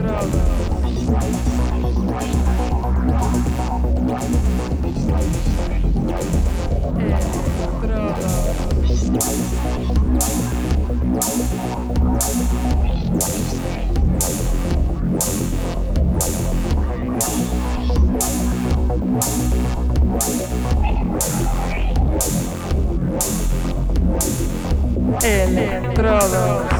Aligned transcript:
Estrada. 0.00 0.50
Electrodos. 25.22 26.79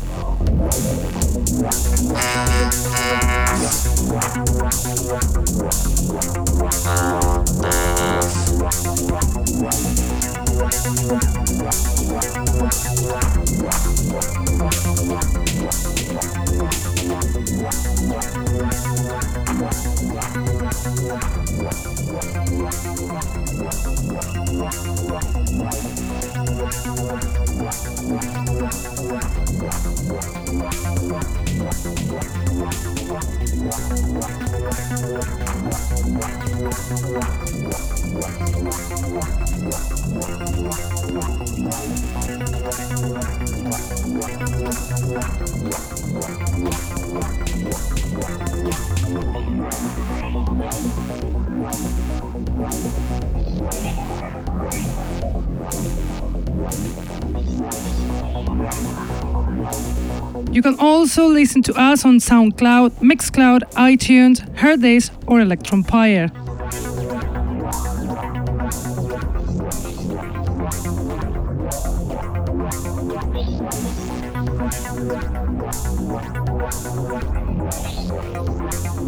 Also 61.21 61.33
listen 61.33 61.61
to 61.61 61.73
us 61.79 62.03
on 62.03 62.17
SoundCloud, 62.17 62.89
Mixcloud, 62.99 63.61
iTunes, 63.73 64.39
Hearthis, 64.55 65.11
or 65.27 65.39
Electronpire. 65.39 66.31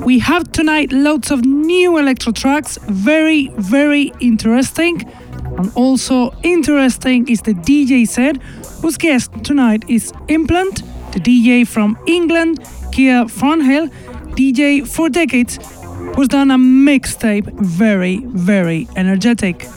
We 0.06 0.20
have 0.20 0.52
tonight 0.52 0.92
loads 0.92 1.32
of 1.32 1.44
new 1.46 1.98
electro 1.98 2.32
tracks, 2.32 2.78
very, 2.90 3.48
very 3.58 4.12
interesting. 4.20 5.02
And 5.58 5.72
also 5.76 6.32
interesting 6.44 7.28
is 7.28 7.42
the 7.42 7.54
DJ 7.54 8.08
set, 8.08 8.38
whose 8.82 8.98
guest 8.98 9.32
tonight 9.44 9.84
is 9.88 10.12
Implant, 10.28 10.83
the 11.14 11.20
DJ 11.20 11.68
from 11.68 11.96
England, 12.08 12.60
Kia 12.92 13.28
Thornhill, 13.28 13.88
DJ 14.36 14.88
for 14.88 15.10
decades, 15.10 15.60
who's 16.16 16.28
done 16.28 16.50
a 16.50 16.58
mixtape 16.58 17.48
very, 17.60 18.18
very 18.26 18.88
energetic. 18.96 19.68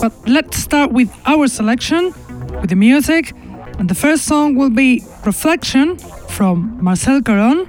But 0.00 0.12
let's 0.28 0.58
start 0.58 0.92
with 0.92 1.10
our 1.26 1.48
selection, 1.48 2.12
with 2.60 2.68
the 2.68 2.76
music. 2.76 3.32
And 3.78 3.88
the 3.88 3.94
first 3.94 4.26
song 4.26 4.54
will 4.54 4.70
be 4.70 5.02
Reflection 5.24 5.96
from 6.38 6.78
Marcel 6.80 7.20
Caron, 7.20 7.68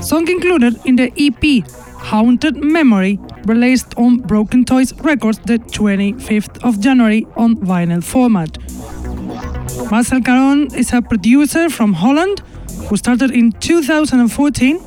song 0.00 0.26
included 0.30 0.80
in 0.86 0.96
the 0.96 1.12
EP 1.18 1.62
Haunted 2.00 2.56
Memory, 2.56 3.18
released 3.44 3.92
on 3.98 4.20
Broken 4.20 4.64
Toys 4.64 4.94
Records 5.02 5.38
the 5.40 5.58
25th 5.58 6.64
of 6.64 6.80
January 6.80 7.26
on 7.36 7.56
vinyl 7.56 8.02
format. 8.02 8.56
Marcel 9.90 10.22
Caron 10.22 10.74
is 10.74 10.94
a 10.94 11.02
producer 11.02 11.68
from 11.68 11.92
Holland 11.92 12.40
who 12.88 12.96
started 12.96 13.30
in 13.30 13.52
2014 13.52 14.80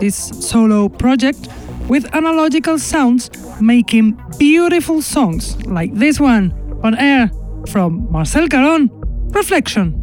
this 0.00 0.16
solo 0.16 0.88
project 0.88 1.48
with 1.90 2.06
analogical 2.14 2.78
sounds 2.78 3.28
making 3.60 4.18
beautiful 4.38 5.02
songs 5.02 5.62
like 5.66 5.92
this 5.92 6.18
one 6.18 6.54
on 6.82 6.94
air 6.94 7.30
from 7.68 8.10
Marcel 8.10 8.48
Caron, 8.48 8.88
Reflection. 9.34 10.01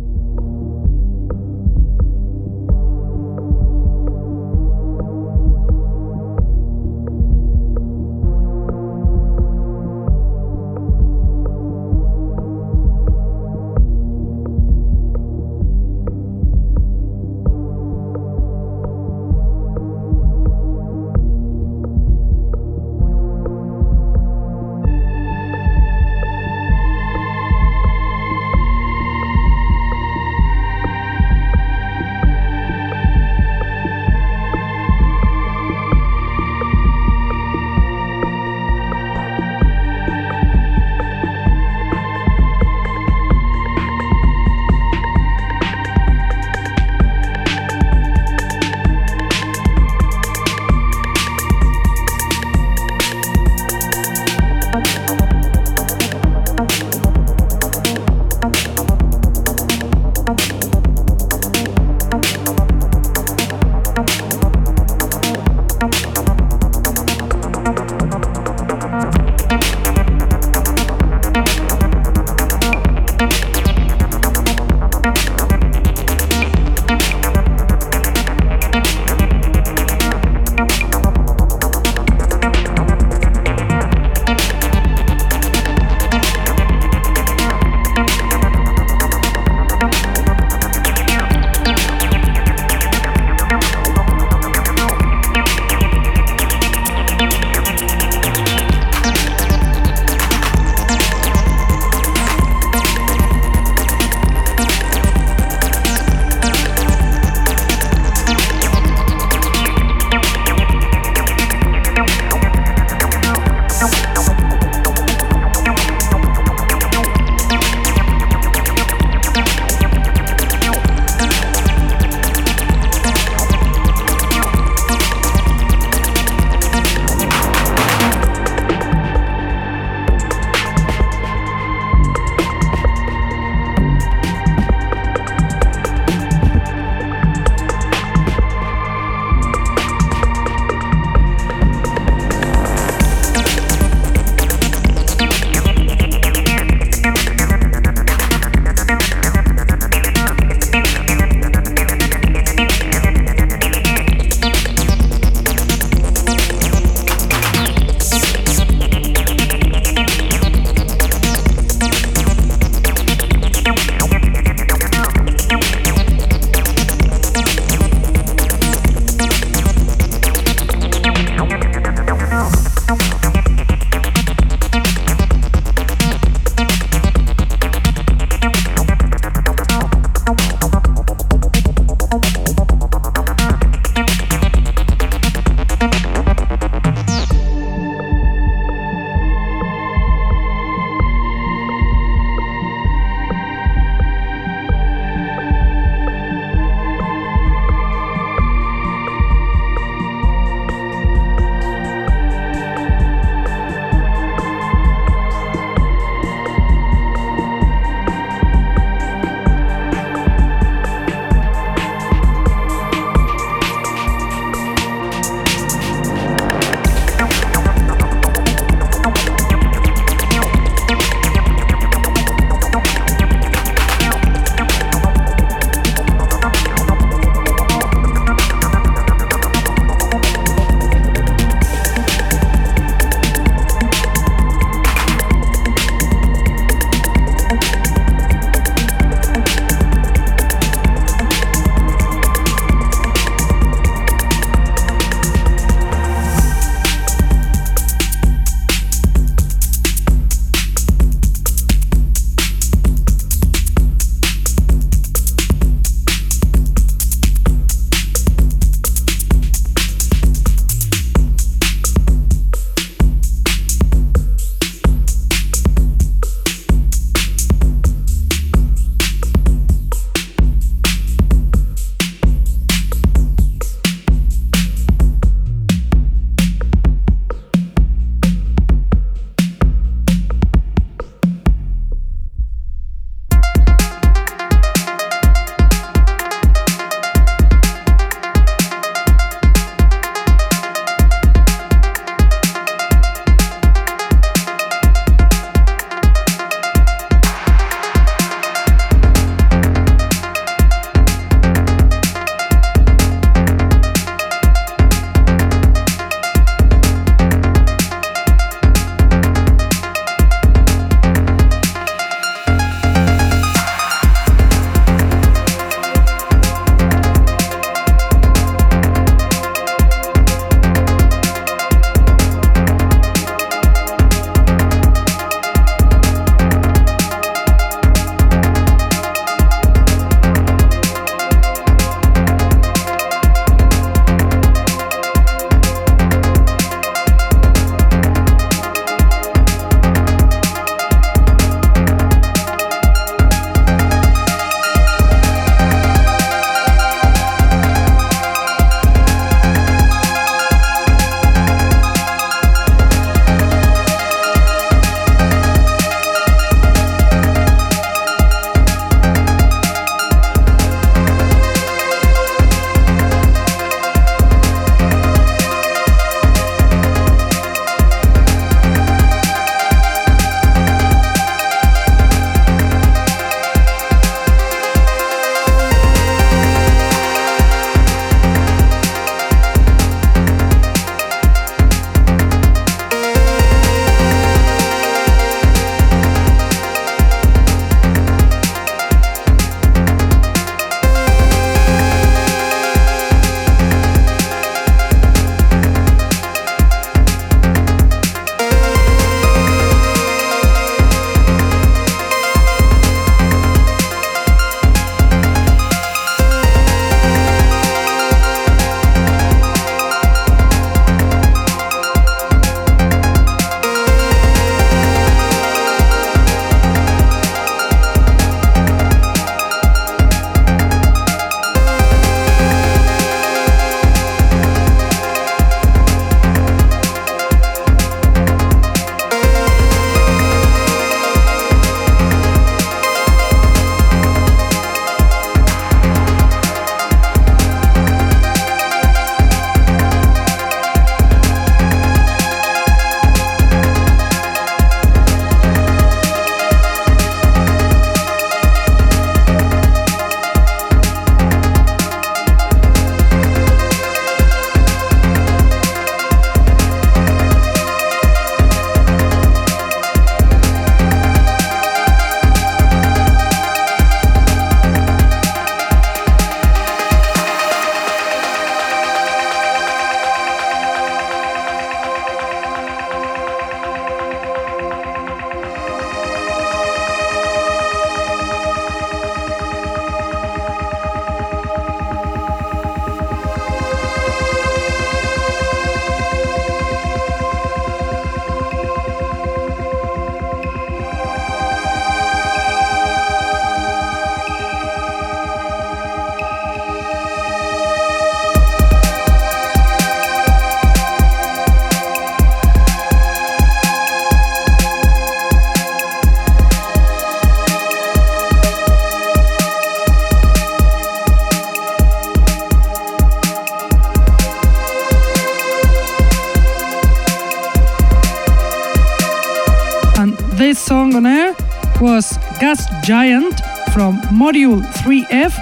Module 524.30 524.62
3F, 524.84 525.34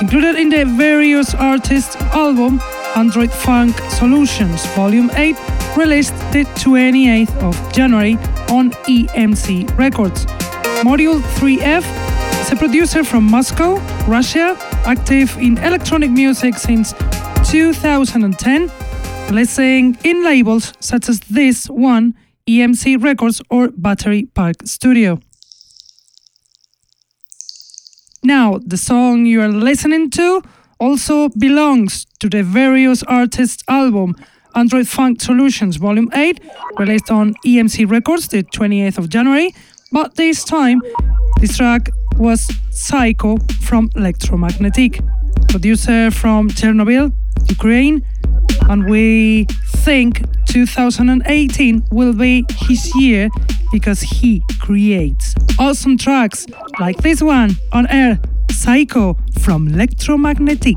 included 0.00 0.34
in 0.34 0.48
the 0.48 0.64
various 0.64 1.32
artists 1.32 1.94
album 2.12 2.60
Android 2.96 3.30
Funk 3.32 3.78
Solutions 3.88 4.66
Volume 4.74 5.12
8, 5.14 5.36
released 5.76 6.16
the 6.32 6.42
28th 6.58 7.36
of 7.36 7.54
January 7.72 8.14
on 8.50 8.72
EMC 8.90 9.78
Records. 9.78 10.26
Module 10.82 11.20
3F 11.38 11.84
is 12.40 12.50
a 12.50 12.56
producer 12.56 13.04
from 13.04 13.22
Moscow, 13.30 13.76
Russia, 14.08 14.56
active 14.86 15.36
in 15.38 15.56
electronic 15.58 16.10
music 16.10 16.56
since 16.56 16.94
2010, 17.48 18.72
releasing 19.28 19.96
in 20.02 20.24
labels 20.24 20.72
such 20.80 21.08
as 21.08 21.20
this 21.30 21.70
one, 21.70 22.12
EMC 22.48 23.00
Records 23.00 23.40
or 23.50 23.68
Battery 23.68 24.24
Park 24.34 24.56
Studio. 24.64 25.20
Now, 28.24 28.60
the 28.64 28.76
song 28.76 29.26
you 29.26 29.40
are 29.42 29.48
listening 29.48 30.08
to 30.10 30.42
also 30.78 31.28
belongs 31.30 32.06
to 32.20 32.28
the 32.28 32.44
various 32.44 33.02
artists 33.02 33.64
album 33.68 34.14
Android 34.54 34.86
Funk 34.86 35.20
Solutions 35.20 35.76
Volume 35.76 36.08
8, 36.14 36.38
released 36.78 37.10
on 37.10 37.34
EMC 37.44 37.90
Records 37.90 38.28
the 38.28 38.44
28th 38.44 38.98
of 38.98 39.08
January, 39.08 39.52
but 39.90 40.14
this 40.14 40.44
time 40.44 40.80
this 41.40 41.56
track 41.56 41.90
was 42.16 42.48
Psycho 42.70 43.38
from 43.60 43.90
Electromagnetic, 43.96 45.00
producer 45.48 46.12
from 46.12 46.48
Chernobyl, 46.48 47.12
Ukraine, 47.48 48.06
and 48.68 48.88
we 48.88 49.44
think 49.66 50.22
2018 50.48 51.82
will 51.90 52.12
be 52.12 52.44
his 52.50 52.94
year 52.96 53.28
because 53.70 54.00
he 54.00 54.42
creates 54.60 55.34
awesome 55.58 55.96
tracks 55.96 56.46
like 56.78 56.96
this 56.98 57.22
one 57.22 57.56
on 57.72 57.86
air 57.88 58.18
Psycho 58.50 59.16
from 59.40 59.68
Electromagnetic. 59.68 60.76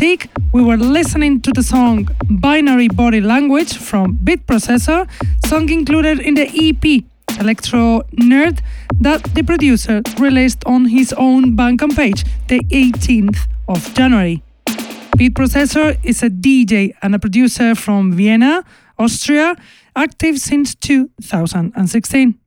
We 0.00 0.62
were 0.62 0.76
listening 0.76 1.40
to 1.42 1.52
the 1.52 1.62
song 1.62 2.08
Binary 2.28 2.88
Body 2.88 3.20
Language 3.20 3.76
from 3.76 4.18
Beat 4.24 4.46
Processor, 4.46 5.08
song 5.46 5.68
included 5.68 6.18
in 6.18 6.34
the 6.34 6.46
EP 6.46 7.04
Electro 7.40 8.02
Nerd 8.20 8.60
that 9.00 9.22
the 9.34 9.42
producer 9.42 10.02
released 10.18 10.64
on 10.66 10.86
his 10.86 11.12
own 11.12 11.56
Bandcamp 11.56 11.96
page 11.96 12.24
the 12.48 12.60
18th 12.70 13.38
of 13.68 13.94
January. 13.94 14.42
Beat 15.16 15.34
Processor 15.34 15.98
is 16.02 16.22
a 16.22 16.28
DJ 16.30 16.94
and 17.00 17.14
a 17.14 17.18
producer 17.18 17.74
from 17.74 18.12
Vienna, 18.12 18.64
Austria, 18.98 19.56
active 19.94 20.38
since 20.38 20.74
2016. 20.74 22.38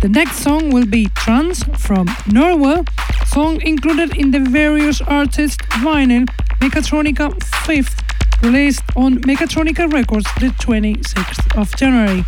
The 0.00 0.08
next 0.08 0.36
song 0.36 0.70
will 0.70 0.86
be 0.86 1.06
Trance 1.16 1.64
from 1.76 2.06
Norwell, 2.30 2.86
song 3.32 3.60
included 3.62 4.16
in 4.16 4.30
the 4.30 4.40
various 4.40 5.00
artists 5.02 5.58
vinyl 5.84 6.26
Mechatronica 6.60 7.30
5th, 7.66 8.42
released 8.42 8.82
on 8.96 9.18
Mechatronica 9.22 9.92
Records 9.92 10.26
the 10.40 10.48
26th 10.64 11.60
of 11.60 11.74
January. 11.76 12.24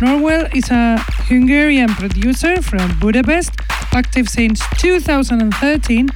Norwell 0.00 0.54
is 0.54 0.70
a 0.70 0.98
Hungarian 1.28 1.88
producer 1.88 2.60
from 2.60 2.98
Budapest, 3.00 3.52
active 3.92 4.28
since 4.28 4.60
2013, 4.78 6.08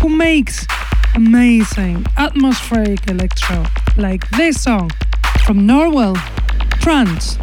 who 0.00 0.08
makes 0.08 0.66
amazing 1.14 2.04
atmospheric 2.18 3.08
electro, 3.08 3.64
like 3.96 4.28
this 4.30 4.62
song 4.62 4.90
from 5.44 5.66
Norwell, 5.66 6.16
Trance. 6.80 7.38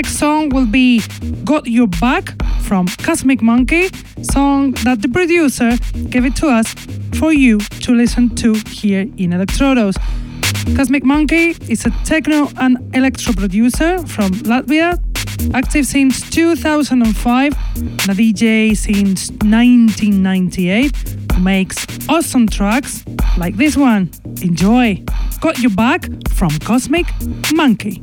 Next 0.00 0.16
song 0.16 0.48
will 0.48 0.64
be 0.64 1.02
Got 1.44 1.66
Your 1.66 1.86
Back 1.86 2.32
from 2.62 2.86
Cosmic 3.02 3.42
Monkey, 3.42 3.90
song 4.22 4.72
that 4.84 5.02
the 5.02 5.08
producer 5.08 5.76
gave 6.08 6.24
it 6.24 6.34
to 6.36 6.46
us 6.48 6.72
for 7.18 7.34
you 7.34 7.58
to 7.58 7.92
listen 7.92 8.34
to 8.36 8.54
here 8.68 9.02
in 9.02 9.32
Electrodos. 9.32 9.96
Cosmic 10.74 11.04
Monkey 11.04 11.54
is 11.68 11.84
a 11.84 11.90
techno 12.04 12.48
and 12.56 12.78
electro 12.96 13.34
producer 13.34 13.98
from 14.06 14.30
Latvia, 14.48 14.98
active 15.52 15.84
since 15.84 16.30
2005 16.30 17.52
and 17.76 18.08
a 18.08 18.14
DJ 18.14 18.74
since 18.74 19.30
1998, 19.44 20.96
who 21.34 21.40
makes 21.42 21.86
awesome 22.08 22.48
tracks 22.48 23.04
like 23.36 23.54
this 23.58 23.76
one. 23.76 24.10
Enjoy! 24.40 25.04
Got 25.42 25.58
Your 25.58 25.72
Back 25.72 26.08
from 26.30 26.58
Cosmic 26.60 27.06
Monkey. 27.52 28.02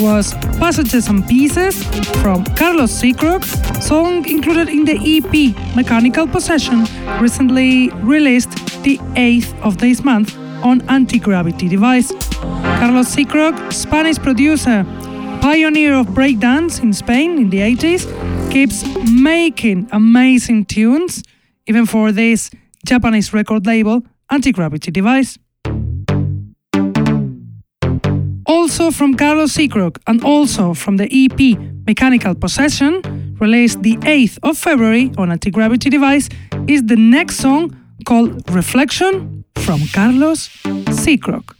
Was 0.00 0.32
Passages 0.58 1.08
and 1.08 1.26
Pieces 1.28 1.84
from 2.22 2.44
Carlos 2.56 2.90
Seacrook, 2.90 3.44
song 3.82 4.26
included 4.28 4.68
in 4.68 4.84
the 4.84 4.96
EP 4.96 5.76
Mechanical 5.76 6.26
Possession, 6.26 6.86
recently 7.20 7.90
released 8.02 8.50
the 8.82 8.98
8th 9.14 9.54
of 9.62 9.78
this 9.78 10.02
month 10.02 10.36
on 10.64 10.80
Anti 10.88 11.18
Gravity 11.18 11.68
Device. 11.68 12.12
Carlos 12.80 13.08
Seacrook, 13.08 13.72
Spanish 13.72 14.18
producer, 14.18 14.84
pioneer 15.42 15.94
of 15.94 16.06
breakdance 16.08 16.82
in 16.82 16.92
Spain 16.92 17.38
in 17.38 17.50
the 17.50 17.58
80s, 17.58 18.06
keeps 18.50 18.84
making 19.10 19.88
amazing 19.92 20.64
tunes, 20.64 21.22
even 21.66 21.84
for 21.84 22.10
this 22.10 22.50
Japanese 22.86 23.34
record 23.34 23.66
label, 23.66 24.02
Anti 24.30 24.52
Gravity 24.52 24.90
Device. 24.90 25.38
From 29.00 29.14
Carlos 29.14 29.52
Seacrook 29.52 29.98
and 30.06 30.22
also 30.22 30.74
from 30.74 30.98
the 30.98 31.08
EP 31.10 31.58
Mechanical 31.86 32.34
Possession, 32.34 33.00
released 33.40 33.80
the 33.80 33.96
8th 33.96 34.38
of 34.42 34.58
February 34.58 35.10
on 35.16 35.30
Anti 35.30 35.50
Gravity 35.50 35.88
Device, 35.88 36.28
is 36.68 36.82
the 36.84 36.96
next 36.96 37.36
song 37.36 37.74
called 38.04 38.30
Reflection 38.50 39.42
from 39.56 39.80
Carlos 39.94 40.50
Seacrook. 40.90 41.59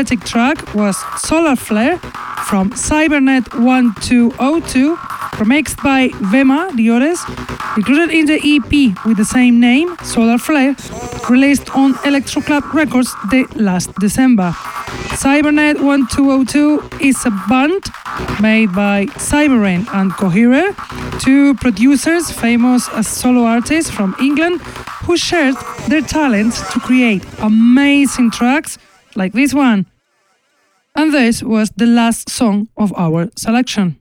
Energetic 0.00 0.26
track 0.26 0.74
was 0.74 0.96
Solar 1.18 1.56
Flare 1.56 1.98
from 2.48 2.70
Cybernet 2.70 3.52
1202, 3.52 4.96
remixed 5.36 5.76
by 5.82 6.08
Vema 6.32 6.70
Diores, 6.70 7.20
included 7.76 8.08
in 8.08 8.24
the 8.24 8.40
EP 8.40 9.04
with 9.04 9.18
the 9.18 9.26
same 9.26 9.60
name, 9.60 9.94
Solar 10.02 10.38
Flare, 10.38 10.74
released 11.28 11.68
on 11.76 11.98
Electro 12.06 12.40
Club 12.40 12.64
Records 12.72 13.12
the 13.30 13.44
last 13.56 13.94
December. 13.96 14.52
Cybernet 15.20 15.82
1202 15.82 17.06
is 17.06 17.26
a 17.26 17.30
band 17.50 17.84
made 18.40 18.72
by 18.72 19.04
Cyberrain 19.18 19.86
and 19.92 20.12
Coherer, 20.12 20.74
two 21.20 21.52
producers 21.56 22.30
famous 22.30 22.88
as 22.94 23.06
solo 23.06 23.44
artists 23.44 23.90
from 23.90 24.16
England 24.18 24.62
who 25.04 25.18
shared 25.18 25.56
their 25.88 26.00
talents 26.00 26.62
to 26.72 26.80
create 26.80 27.22
amazing 27.40 28.30
tracks 28.30 28.78
like 29.14 29.32
this 29.32 29.52
one. 29.52 29.89
This 31.20 31.42
was 31.42 31.68
the 31.76 31.84
last 31.84 32.30
song 32.30 32.68
of 32.78 32.94
our 32.96 33.28
selection. 33.36 33.99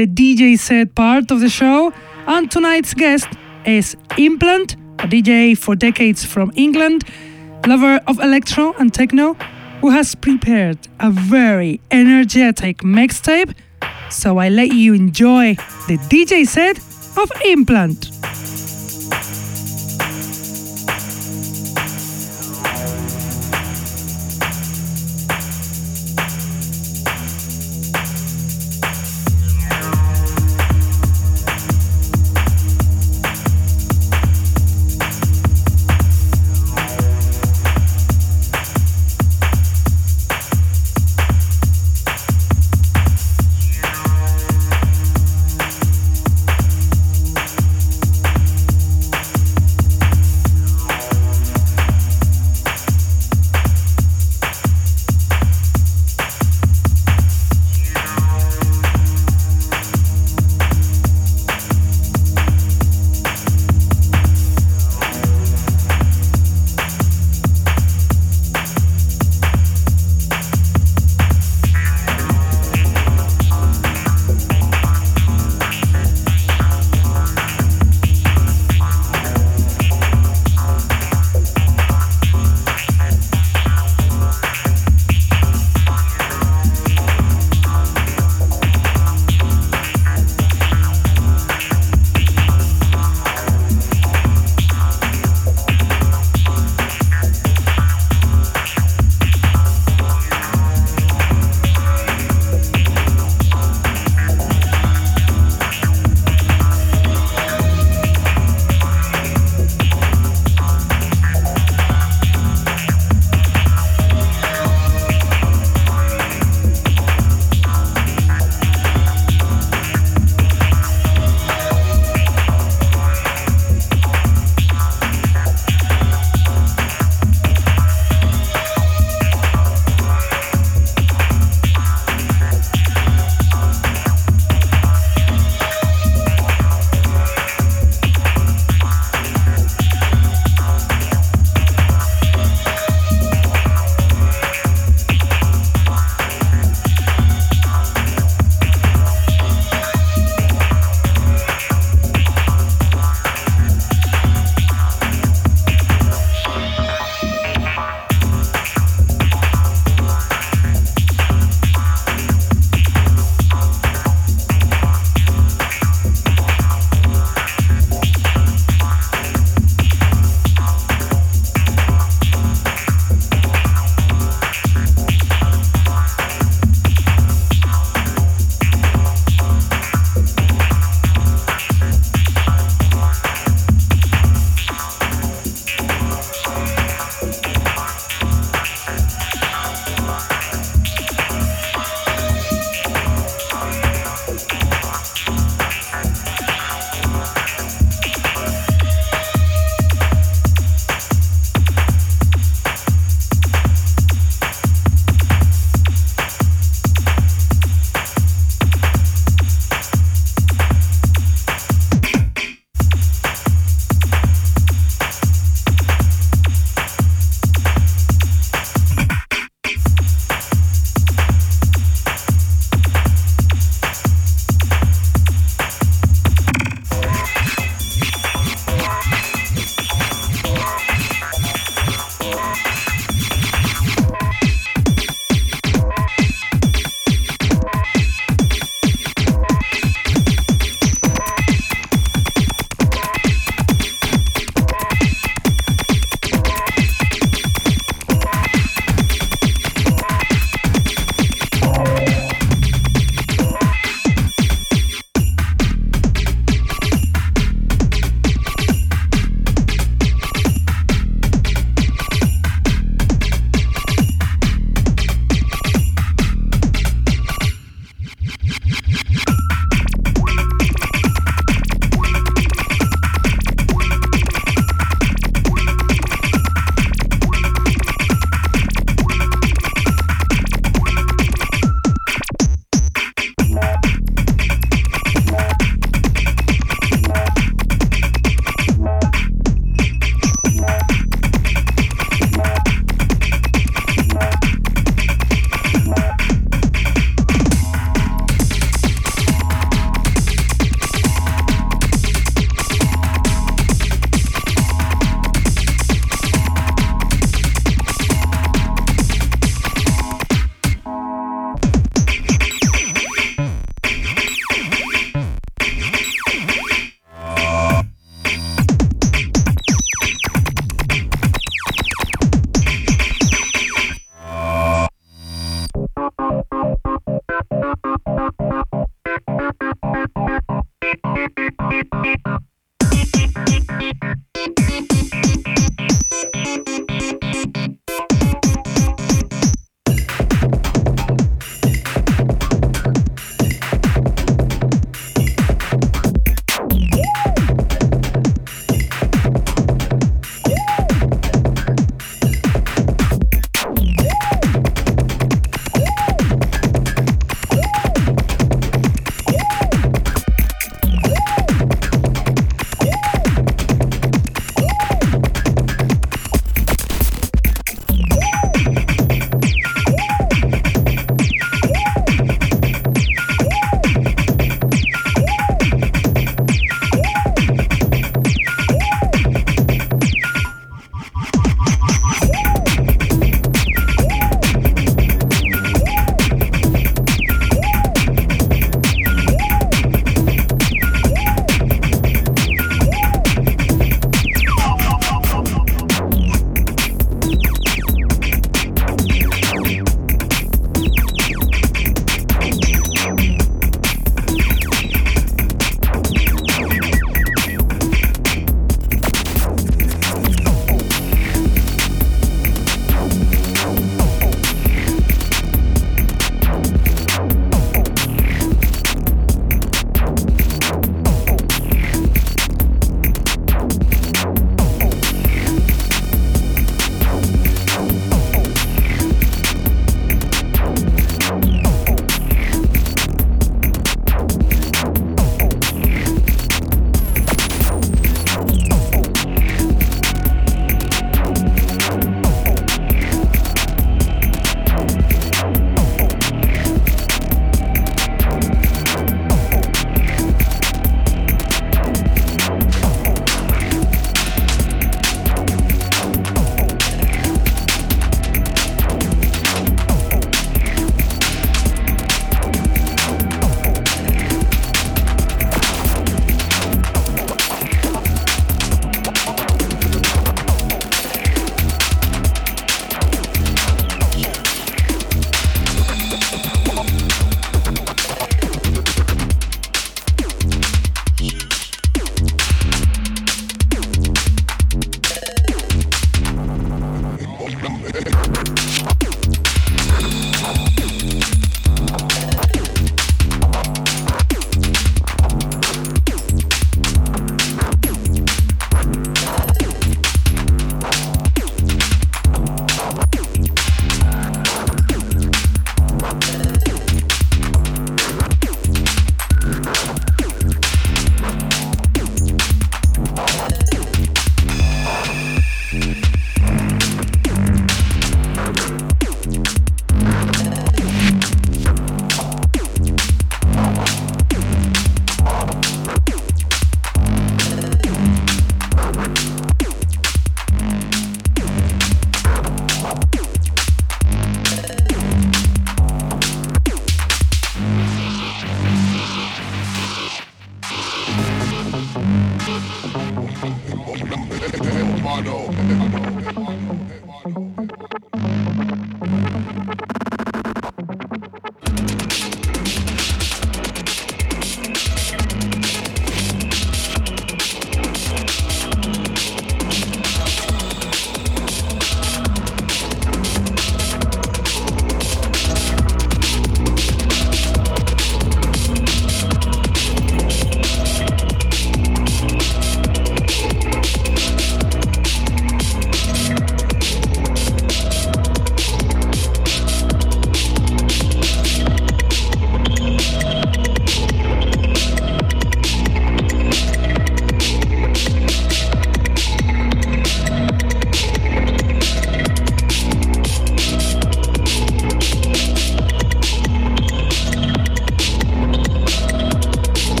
The 0.00 0.06
DJ 0.06 0.58
set 0.58 0.94
part 0.94 1.30
of 1.30 1.40
the 1.40 1.50
show, 1.50 1.92
and 2.26 2.50
tonight's 2.50 2.94
guest 2.94 3.28
is 3.66 3.94
Implant, 4.16 4.72
a 4.98 5.06
DJ 5.06 5.54
for 5.54 5.76
decades 5.76 6.24
from 6.24 6.50
England, 6.54 7.04
lover 7.66 8.00
of 8.06 8.18
electro 8.18 8.72
and 8.78 8.94
techno, 8.94 9.34
who 9.82 9.90
has 9.90 10.14
prepared 10.14 10.78
a 11.00 11.10
very 11.10 11.82
energetic 11.90 12.78
mixtape. 12.78 13.54
So 14.08 14.38
I 14.38 14.48
let 14.48 14.72
you 14.72 14.94
enjoy 14.94 15.56
the 15.86 15.98
DJ 16.08 16.46
set 16.46 16.78
of 17.18 17.30
Implant. 17.44 18.09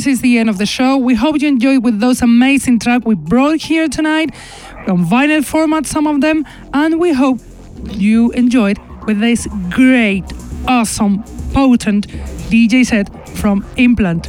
This 0.00 0.14
is 0.14 0.22
the 0.22 0.38
end 0.38 0.48
of 0.48 0.56
the 0.56 0.64
show. 0.64 0.96
We 0.96 1.14
hope 1.14 1.42
you 1.42 1.48
enjoyed 1.48 1.84
with 1.84 2.00
those 2.00 2.22
amazing 2.22 2.78
tracks 2.78 3.04
we 3.04 3.14
brought 3.14 3.60
here 3.60 3.86
tonight 3.86 4.34
on 4.88 5.04
vinyl 5.04 5.44
format, 5.44 5.84
some 5.84 6.06
of 6.06 6.22
them, 6.22 6.46
and 6.72 6.98
we 6.98 7.12
hope 7.12 7.38
you 7.90 8.30
enjoyed 8.30 8.78
with 9.04 9.20
this 9.20 9.46
great, 9.68 10.24
awesome, 10.66 11.22
potent 11.52 12.08
DJ 12.48 12.86
set 12.86 13.10
from 13.28 13.62
Implant. 13.76 14.26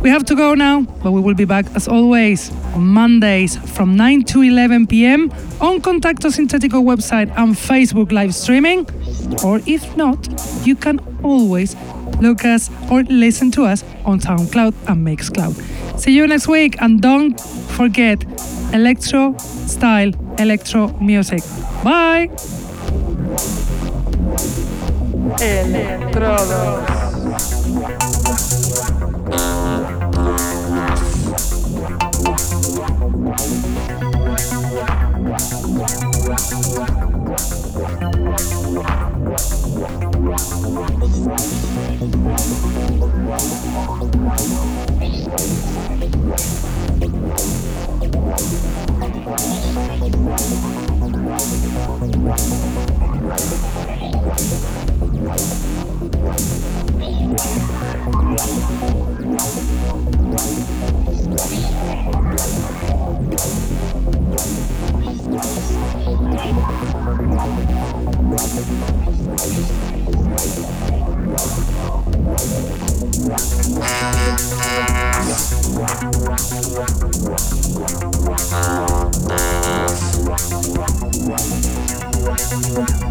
We 0.00 0.08
have 0.08 0.24
to 0.24 0.34
go 0.34 0.54
now, 0.54 0.80
but 1.02 1.12
we 1.12 1.20
will 1.20 1.34
be 1.34 1.44
back 1.44 1.66
as 1.76 1.88
always 1.88 2.50
on 2.74 2.86
Mondays 2.86 3.58
from 3.76 3.94
9 3.94 4.22
to 4.22 4.40
11 4.40 4.86
p.m. 4.86 5.30
on 5.60 5.82
Contacto 5.82 6.30
Sintetico 6.32 6.82
website 6.82 7.30
and 7.36 7.54
Facebook 7.54 8.12
live 8.12 8.34
streaming. 8.34 8.88
Or 9.44 9.60
if 9.66 9.94
not, 9.94 10.26
you 10.66 10.74
can 10.74 11.00
always 11.22 11.76
us 12.24 12.70
or 12.90 13.02
listen 13.04 13.50
to 13.52 13.64
us 13.64 13.84
on 14.04 14.20
SoundCloud 14.20 14.74
and 14.88 15.06
Mixcloud. 15.06 15.54
See 15.98 16.12
you 16.12 16.26
next 16.26 16.48
week 16.48 16.76
and 16.80 17.00
don't 17.00 17.40
forget 17.76 18.24
electro 18.72 19.36
style 19.66 20.12
electro 20.38 20.88
music. 21.00 21.42
Bye. 21.84 22.30
Wow. 52.24 52.72
Thank 82.74 83.01